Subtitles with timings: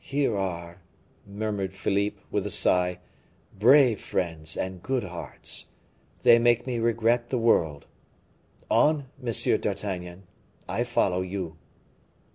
[0.00, 0.80] "Here are,"
[1.26, 3.00] murmured Philippe, with a sigh,
[3.58, 5.66] "brave friends and good hearts.
[6.22, 7.86] They make me regret the world.
[8.70, 9.60] On, M.
[9.60, 10.22] d'Artagnan,
[10.66, 11.58] I follow you."